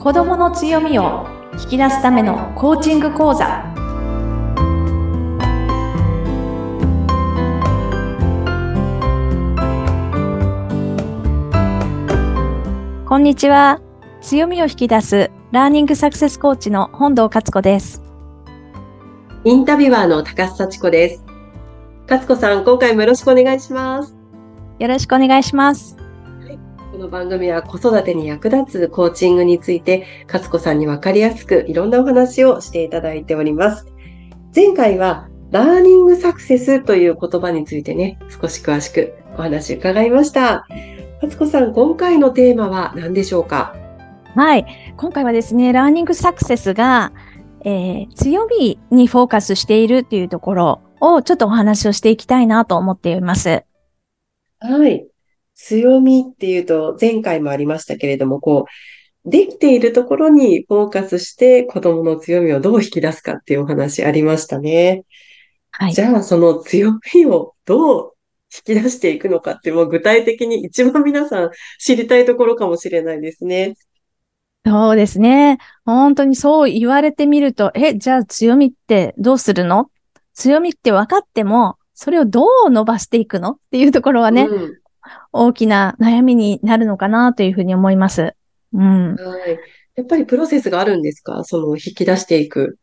[0.00, 1.26] 子供の強みを
[1.62, 3.62] 引き出すためのコーチング講座。
[13.06, 13.82] こんにちは。
[14.22, 18.02] 強みを引き出すラーニングサクセスコーチの本堂勝子です。
[19.44, 21.24] インタビュアーの高須幸子です。
[22.08, 24.16] 勝子さん今回もよろしくお願いします。
[24.78, 25.94] よろしくお願いします。
[25.98, 26.02] こ
[27.00, 33.86] の番組は子育てに役立つコーチングについて、勝子さんにわかりやすくいろんなお話をしていただいております。
[34.54, 40.66] 前回は、ラーニングサクセスという言葉についてね、少し詳しくお話伺いました。
[41.22, 43.74] 勝子さん、今回のテーマは何でしょうか？
[44.36, 44.66] はい。
[44.96, 47.12] 今回はですね、ラーニングサクセスが、
[47.64, 53.64] えー、強みにフォーカスしているっていうところをちょっとお話をしていきたいなと思っています。
[54.60, 55.09] はい。
[55.62, 58.66] 強みっていうと、前回もありましたけれども、こ
[59.26, 65.04] う、できているところにフォーカスして子供の強みをどう引き出すかっていうお話ありましたね。
[65.72, 65.92] はい。
[65.92, 68.12] じゃあ、その強みをどう
[68.66, 73.74] 引き出していくのかって、もう具体的に一番皆さん知りたいところかもしれないですね。
[74.64, 75.58] そうですね。
[75.84, 79.90] 本当にそう言われてみると、え、じゃあ強みってどうするの？
[80.34, 83.52] 強みって分かっても、それをどう伸ばしていくの？
[83.52, 84.79] っていうところはね、うん、
[85.32, 88.34] 大きな悩みになるのかなというふうに思います。
[88.72, 89.14] うん。
[89.14, 89.58] はい。
[89.96, 91.44] やっぱりプロセスがあるんですか？
[91.44, 92.78] その引き出していく。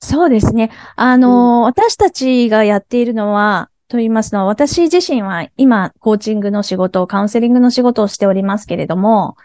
[0.00, 0.70] そうですね。
[0.96, 9.36] あの、うん、私たちがやっているのは、と言いますのは、私自身は今、コーチングの仕事、カウンセリングの仕事をしておりますけれども、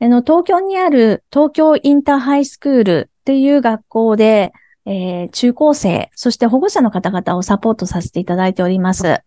[0.00, 4.52] あの、東京にある東京インターハイスクールっていう学校で、
[4.84, 9.06] えー、中高生、そして保護者の方々をサポートさせていただいております。
[9.06, 9.22] は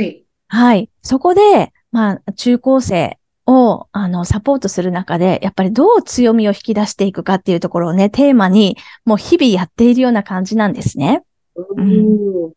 [0.00, 0.24] い。
[0.48, 0.90] はい。
[1.02, 11.22] そこで、まあ、中高生を、あの、サポートする中で、やっぱりどう強みを引き出していくかっていうところをね、テーマに、もう日々やっているような感じなんですね。
[11.56, 12.52] うん。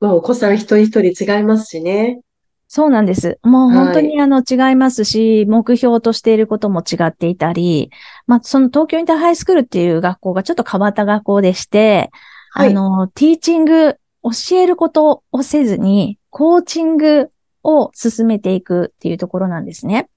[0.00, 2.20] まあ、お子さん一人一人違いますしね。
[2.66, 3.38] そうなんです。
[3.42, 7.90] もう本当にあの違いますし、はい、目標としていることも違っていたり、
[8.26, 12.10] まあその東京インターハイスクールっていう学校がちょっと変わった学校でして、
[12.50, 17.30] はい、あの、ティーチング、教えることをせずに、コーチング
[17.62, 20.08] を進めていくっていうところなんですね。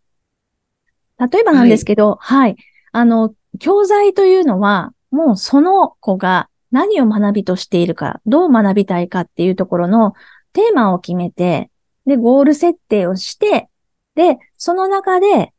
[1.20, 2.56] 例えばなんですけど、はい、はい。
[2.92, 10.16] あの、教材というのは、もうその子が何を学びとしているか、どう学びたいかっていうところの
[10.54, 11.70] テーマを決めて、
[12.08, 13.70] で、ゴール設定をして、
[14.16, 15.54] で、その中で、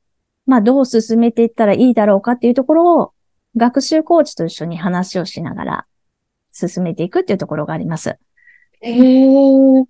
[0.44, 3.12] まあ、どう進めていったらいいだろうかっていうところを、
[3.56, 5.86] 学習コーチと一緒に話をしながら
[6.50, 8.18] 進めていくっていうところがあります。
[8.80, 9.84] ええー、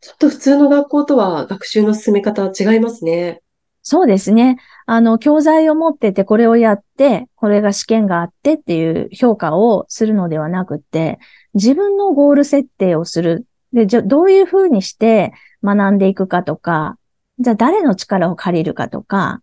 [0.00, 3.42] ちょっと普通の学校とは学習の進め方は違いますね。
[3.82, 4.58] そうですね。
[4.86, 11.18] あの、教材を持ってて、これをやって、これが試験があってっていう評価をするのではなくて、
[11.54, 13.46] 自分のゴール設定をする。
[13.72, 15.32] で、じゃ、どういうふうにして
[15.64, 16.98] 学んでいくかとか、
[17.38, 19.42] じゃあ誰の力を借りるかとか、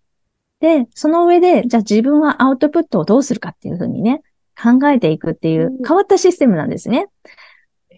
[0.59, 4.21] で、その上で、じゃあ自分はアウトプットをどうするかっていうふうにね、
[4.59, 7.07] 考えていくっていう変わったシステムなんですね。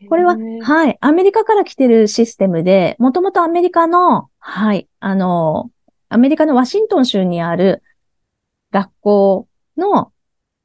[0.08, 5.72] これは、はい、アメリカから来てるシステムで、もともとアメリカの、はい、あの、
[6.10, 7.84] アメリカのワシントン州にある
[8.72, 10.12] 学校の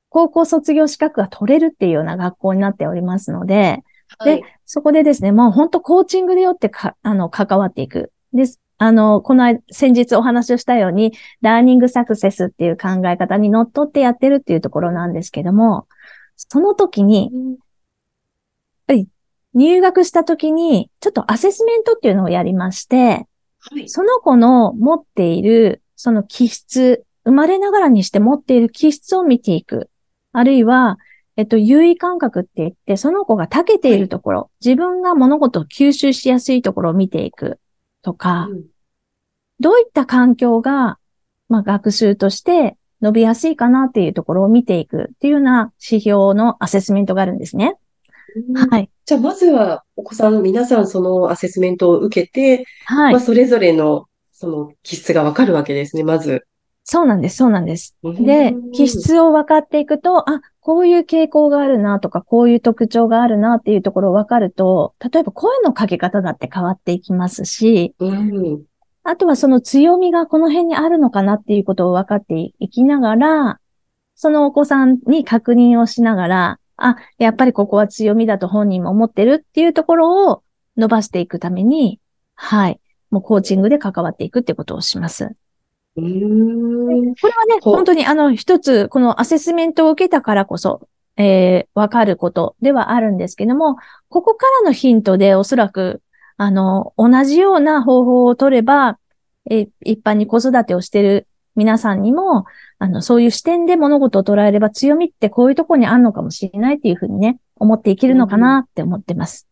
[0.09, 3.83] 高校卒業資格が取れるっていうような学校になっておりますので、
[4.19, 8.13] はい、で、そこでですね、もう本当コーチングでよってか、あの、関わっていく。
[8.33, 8.61] です。
[8.79, 15.87] あの、この先日お話をしたように、ラーニングサクセスっていう考え方にのっとってやってるっていうところなんですけども、
[16.37, 17.31] その時に、
[19.55, 23.27] 入学した時に、ちょっとアセスメントっていうのをやりまして、
[23.61, 29.91] はい、その子の持っている、その気質、生まれながらにして持っている気質を見ていく。
[30.33, 30.99] あるいは、
[31.37, 37.59] えっと、優位感覚って言って、その子が長けているところ、はい、自分が物事を吸収しやすいところを見ていく
[38.03, 38.65] とか、うん、
[39.61, 40.99] どういった環境が、
[41.49, 47.77] まあ、学習として伸びやすいかなっていうところを見ていくっていうような指標のアセスメントがあるんですね。
[48.71, 48.91] はい。
[49.05, 53.13] じゃあ、まずは、お子さん、皆さん、そのアセスメントを受けて、はい。
[53.13, 56.47] まあ、それぞれの、その気質がわかるわけですね、まず。
[56.87, 57.97] そうなんです、そうなんです。
[58.03, 68.65] で、気質を分かっていくと、あ、こういう傾向があるなとか、こういう特徴があるなっていうところを分かると、例えば声のかけ方だって変わっていきますし、うん、
[69.03, 73.61] あとはその強みがこの辺にあるのかなっていうことを分かっていきながら、
[74.15, 80.43] そのお子さんに確認をしながら、あ、やっぱりここは強みだと本人も思ってるっていうところを
[80.77, 82.01] 伸ばしていくために、
[82.35, 82.81] はい。
[83.11, 85.37] もうコーチングで関わっていくってことをします。
[87.21, 93.77] これはね、本当にあの、一つ、このアセスメントを受けたからこそ、えーわかることではあるんですけども、
[94.09, 96.03] ここからのヒントでおそらく、
[96.37, 98.99] あの、同じような方法を取れば、
[99.49, 102.45] えー一般に子育てをしている皆さんにも、
[102.79, 109.49] あの、そういう視点で物事を捉えれば強みってこういうところにあるのかもしれないっていうふうにね、思っていけるのかなって思ってます。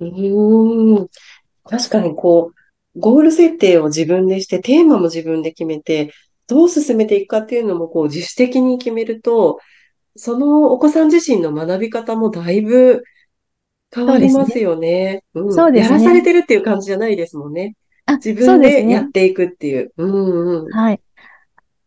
[0.00, 1.08] うーん。
[1.64, 2.52] 確かにこ
[2.96, 6.12] う、ゴール設定を自分でして、テーマも自分で決めて、
[6.46, 9.58] どう進めていくかっていうのもこう自主的に決めると、
[10.16, 13.02] そのお子さん自身の学び方もだいぶ
[13.94, 15.24] 変わりますよね。
[15.34, 15.52] うん。
[15.52, 17.74] そうですねやらされてるっていう感じじゃないですもんね。
[18.06, 19.92] あ、自分でやっていくっていう。
[19.96, 20.72] うんうん。
[20.72, 21.00] はい。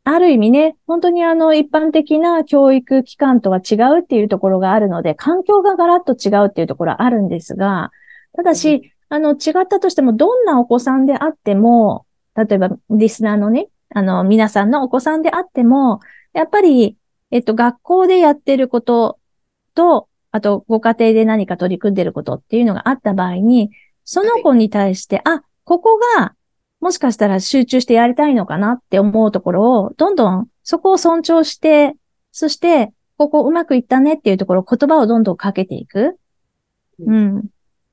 [0.03, 7.91] ある意味ね、本当にあの一般的な教育機関とは違うっていうところがあるので、環境がガラッと違うっていうところはあるんですが、
[8.35, 12.05] ただうし、あの違ったとしても、どんなお子さんであっても、
[12.35, 15.99] 例えばリスナーのね、あの皆さんのお子さんであっても、
[16.33, 16.95] やっぱり、
[17.31, 19.19] えっと、学校でやってること
[19.75, 23.71] と、あとご家庭で何か取り組んでることっていうのがあった場合に、
[24.05, 26.33] その子に対して、あ、ここが
[26.79, 31.95] もしかしたら集中してやりたいのかなって思うところを、どんどんそこを尊重して、
[32.31, 36.17] そして、ここうまくいったねっていうところ、言葉をどんどんかけていく。
[36.99, 37.33] ううん。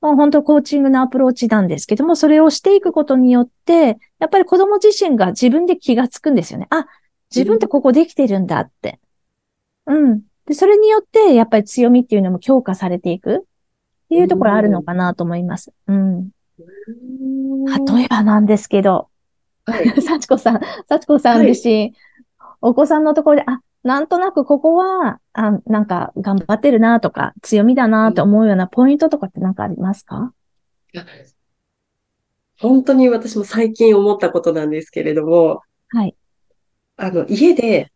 [0.01, 6.69] もう本当コーチングのアプローチなんですけども、それをしていくことによって、やっぱり子供自身が自分で気がつくんですよね。
[6.71, 6.87] あ、
[7.35, 9.01] 自分ってここできてるんだって。
[9.87, 10.23] うん。
[10.47, 13.41] で、それによって、やっぱり強みっていうのも強化されていくっ
[14.11, 15.73] ていうところあるのかなと思います。
[15.89, 16.31] うん。
[16.59, 19.09] 例えばなんですけど、
[19.65, 19.89] はい。
[20.01, 21.49] 幸子さん、幸子さんはい。
[21.49, 21.95] 自身、
[22.61, 30.33] お子さんのところで、あ、なんとなくここは、あ、なんか頑張ってるなとか、強みだなと思うようなポイントとかってなんかありますか？
[32.59, 36.17] 本当に私も最近思ったことなんですけれども、はい。
[36.97, 37.93] あの、家で、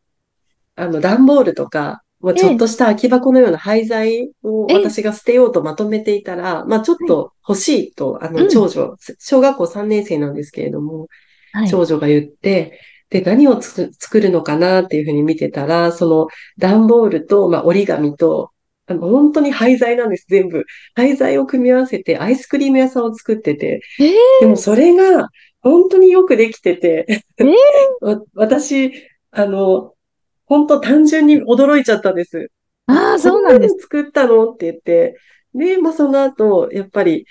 [0.76, 4.74] あの、段ボールとか、もうちょっとした空き箱のような廃材をえ。
[4.74, 8.48] え私が捨てようとまとめていたら、まあちょっと欲しいと、あの、うん。
[8.48, 11.08] 長女、小学校3年生なんですけれども、
[11.52, 11.68] はい。
[11.68, 16.28] 長女が言って、で、何を作るのかなっていうふうに見てたら、その
[16.58, 18.52] 段ボールと、まあ、折り紙と、
[18.86, 20.64] あの、本当に廃材なんです、全部。
[20.94, 24.12] 廃材を組み合わせてアイスクリーム屋さんを作ってて、えー。
[24.42, 25.28] でもそれが
[25.60, 27.50] 本当によくできてて、えー。
[28.00, 28.92] わ私、
[29.32, 29.94] あの、
[30.50, 32.50] 本当単純に驚いちゃったんです。
[32.86, 33.76] ああ、そうなんです。
[33.82, 34.50] 作ったの？
[34.50, 35.16] って言って、
[35.54, 37.24] で、まあその後、やっぱり、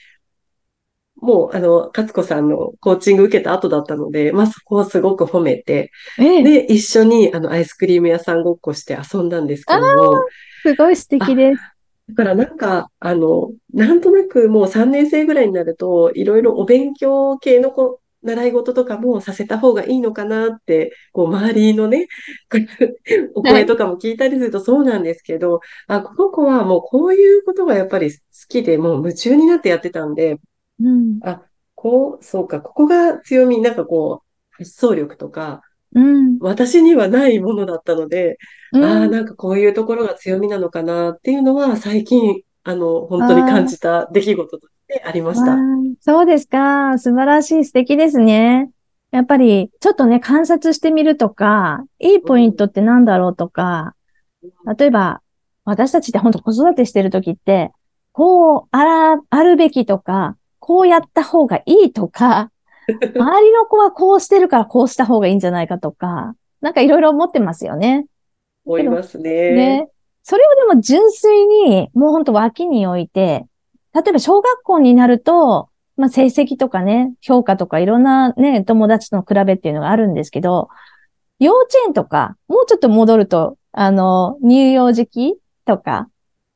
[1.18, 10.24] もう、あの、勝子さんのコーチング受けた後だったので、まあそこをすごく褒めて、ええで、一緒にあのアイスクリーム屋さんごっこして遊んだんですけども、
[10.62, 11.62] すごい素敵です。
[12.07, 22.07] だからなんか、あの、なんとなくもう3年生ぐらいになると、いろいろお勉強系のこ習い事とかもさせた方がいいのかなって、こう周りのね、
[23.36, 28.18] お声とかも聞いたりするとそうなんですけど、あ、この子はもうこういうことがやっぱり好
[28.50, 30.38] きで、もう夢中になってやってたんで、
[30.80, 31.19] うん。
[31.24, 31.42] あ、
[31.75, 35.62] こう、そうか、ここが強み、なんかこう、発想力とか、
[35.94, 36.39] うん。
[36.39, 38.38] 私にはないものだったので、
[38.74, 45.57] うんああ、なんかこういうところが強みなのかなっていうのは最近、あの、本当に感じた出来事としてありました。
[46.01, 46.97] そうですか。
[46.97, 47.65] 素晴らしい。
[47.65, 48.71] 素敵ですね。
[49.12, 53.96] やっぱり、ちょっとね、観察してみるとか、いいポイントってなんだろうとか、
[54.77, 55.22] 例えば、
[55.65, 57.72] 私たちって本当子育てしてるときって、
[58.12, 62.51] こうあら、あるべきとか、こうやった方がいいとか、
[62.89, 68.05] 周りの子はこうしてるからこうした方がいいんじゃないかとか、なんかいろいろ思ってますよね。
[68.65, 69.51] 思いますね。
[69.51, 69.88] ね。
[70.24, 73.46] それをでも純粋に、もう本当脇に置いて、
[74.01, 80.70] 例えば小学校になると、まあ成績とかね、評価とかいろんなね、友達との比べっていうのがあるんですけど、
[81.39, 86.10] 幼稚園とか、もうちょっと戻ると、あの、乳幼児期とか、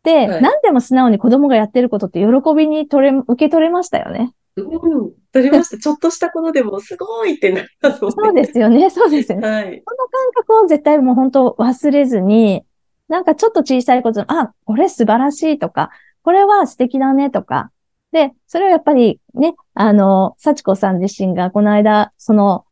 [0.04, 4.34] で、はい何でも素直に子供がやってることって喜びに取れ、受け取れましたよね。
[4.58, 5.78] うん、取りました。
[5.80, 8.16] ちょっとしたことでもすごいってなりますもんね。
[8.18, 9.48] そうですよね、 そうですよね。
[9.48, 9.82] はい。
[9.84, 12.64] この感覚を絶対もう本当忘れずに、
[13.08, 15.90] なんかちょっと小さいこと、あ、これ素晴らしいとか、
[16.24, 17.72] これは素敵だねとか。
[18.12, 22.66] で、それをやっぱりね、あの、幸子さん自身がこの間、その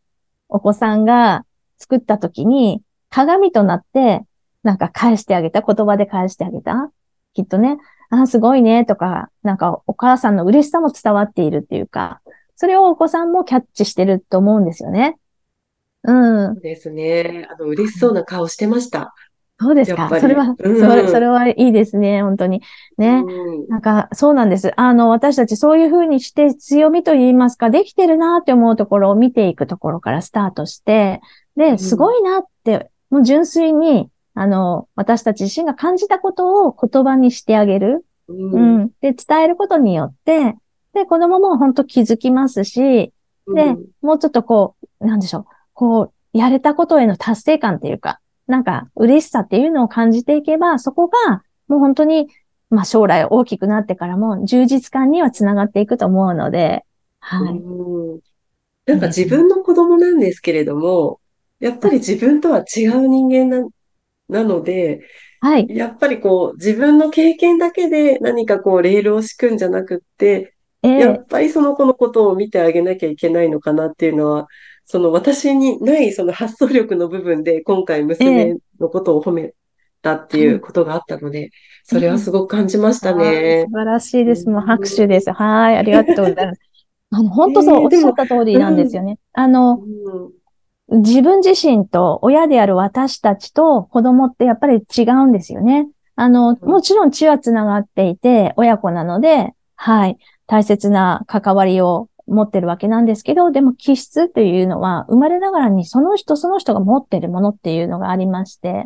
[0.50, 1.46] お子さんが
[1.78, 4.22] 作った時に鏡となって、
[4.64, 6.92] なんか返してあげた、言葉で返してあげた。
[7.34, 7.78] きっとね、
[8.10, 12.22] あ、すごいねとか、なんかお母さんの嬉しさも伝わっているっていうか、
[12.56, 15.18] それをお子さんもキャッチしてると思うんですよね。
[16.04, 16.60] うんそ。
[16.60, 17.48] うですね。
[17.50, 19.14] あの、嬉しそうな顔してました。
[19.62, 20.10] そうですか。
[20.20, 22.24] それは、うん、それ、それはいいですね。
[22.24, 22.62] 本当に。
[22.98, 23.24] ね。
[23.26, 24.74] うん、なんか、そうなんです。
[24.76, 31.22] あの、私たちそういうふうにして強みと言いますか、できてるなって思うところを見ていくところからスタートして、
[31.56, 38.06] で、すごいなって、もう純粋に、あの、私たち自身が感じたことを言葉にしてあげる。
[38.30, 38.88] うん、うん。
[39.02, 40.56] で、伝えることによって、
[40.94, 43.14] で、子供も本当気づきますし、
[43.54, 46.02] で、もうちょっとこう、なんでしょう、こ
[46.34, 48.20] う、やれたことへの達成感っていうか、
[48.52, 52.28] なんか嬉しさっていうのを感じていけば、そこがもう本当に、
[52.70, 56.86] まあ将来大きくなってからも充実感にはつながっていくと思うので、
[57.20, 57.62] はい。
[58.86, 61.20] なんか自分の子供なんですけれども、
[61.60, 63.68] やっぱり自分とは違う人間な、
[64.28, 65.02] なので、
[65.40, 65.68] はい。
[65.70, 70.54] やっぱりこう、自分の経験だけで何かこう、レールを敷くんじゃなくって、
[70.84, 74.48] えー、やっぱりその子のことを見てあげなきゃいけないのかなっていうのは、
[74.92, 79.54] その私にないその発想力の部分で今回娘のことを褒め
[80.02, 81.52] たっていうことがあったので、
[81.86, 83.68] それはすごく感じましたね。
[83.70, 84.50] 素晴らしいです。
[84.50, 85.32] もう拍手です。
[85.32, 86.62] はい、ありがとうございます。
[87.12, 89.18] あの、本当そう、おっしゃった通りなんですよね。
[89.32, 89.80] あの、
[90.90, 95.88] 自分自身と親である私たちと子供ってやっぱり違うんですよね。
[96.18, 100.18] あの、もちろん血は繋がっていて、親子なので、はい、
[100.48, 108.86] 大切な関わりを持ってるわけなんですけど、でも気質っていうのは生まれながらにその人その人が持ってるものっていうのがありまして、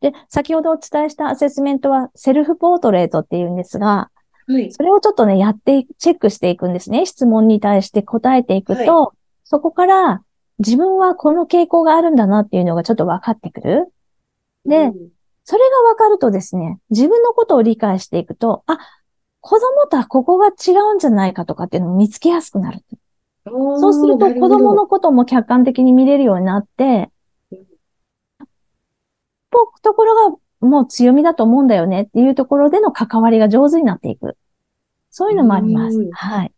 [0.00, 4.10] で、先ほどお伝えしたアセスメントはセルフポートレートっていうんですが、
[4.48, 7.06] はい、それをちょっとね、やって、チェックしていくんですね。
[7.06, 10.22] 質問に対して答えていくと、はい、そこから
[10.58, 13.92] 自分はこの傾向があるんだなっていうのがちょっと分かってくる。
[14.66, 14.92] で、うん、
[15.44, 18.78] それが分かるとですね、自分のことを理解していくと、あ、
[19.42, 22.82] 子供とはここが違うんじゃないかとかっていうのを見つけやすくなる。
[23.44, 27.10] そうすると子供のことも客観的に見れるようになって、
[29.82, 34.36] ところがもう強みだと思うんだよねっていうところでの関わりが上手になっていく。
[35.10, 36.08] そういうのもあります。
[36.12, 36.52] はい。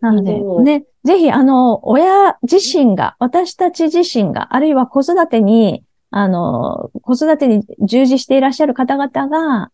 [0.00, 9.70] なので、ね、ぜひ、あの、親自身が、私たち自身が、あるいは子育てに、あの、子育てに従事していらっしゃる方々が、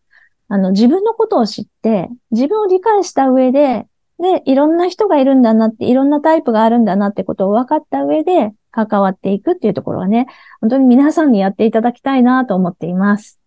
[0.48, 3.86] あの、自分のことを知って、自分を理解した上で、
[4.18, 10.26] で、いろんな人がいるんだなって、いろんなタイプがあるんだなってことを分かった上で、関わっていくっていうところはね、
[10.60, 13.40] 本当に皆さんにやっていただきたいなと思っています。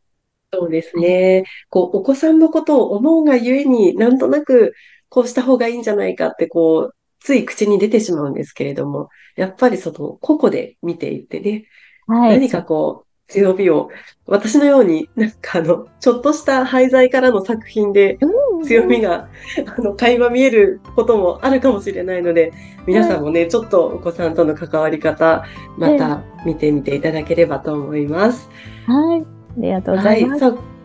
[0.54, 1.44] そうですね。
[1.70, 4.74] こう、お子さんのことを思うがゆえに、なんとなく、
[5.10, 11.66] こうした方がいいんじゃないかって、こう、つい口に出てしまうんですけれども、やっぱりその、個々で見ていってね、
[12.08, 13.89] はい、何かこう、強みを、
[14.25, 18.17] 私のように、なんかあの、ちょっとした廃材からの作品で、
[18.63, 19.29] 強みが、
[19.77, 22.53] あの、垣間見えることもあるかもしれないので、
[22.86, 25.43] 皆さんもね、ちょっとお子さんとの関わり方、
[25.77, 28.50] また見てみていただければと思います。
[28.86, 29.22] はい。
[29.22, 29.25] あ
[29.57, 30.43] りがとうございます。
[30.43, 30.77] はい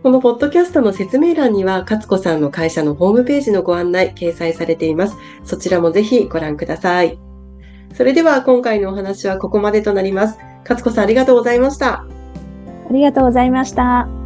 [0.00, 5.16] このポッドキャストの説明欄には、勝子さんの会社のホームページのご案内掲載されています。
[5.42, 7.18] そちらもぜひご覧ください。
[7.94, 10.38] それでは今回のお話はここまでとなります。
[10.68, 12.04] 勝子さんありがとうございました。
[12.90, 14.17] ありがとうございました。